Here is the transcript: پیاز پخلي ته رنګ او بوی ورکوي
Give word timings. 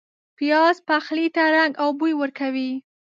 پیاز 0.37 0.77
پخلي 0.87 1.27
ته 1.35 1.43
رنګ 1.55 1.71
او 1.83 1.89
بوی 1.99 2.13
ورکوي 2.17 2.71